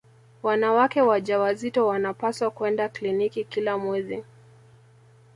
[0.43, 4.23] wanawake wajawazito wanapaswa kwenda kliniki kila mwezi